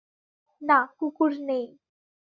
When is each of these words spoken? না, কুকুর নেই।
না, 0.61 0.79
কুকুর 0.97 1.31
নেই। 1.47 1.65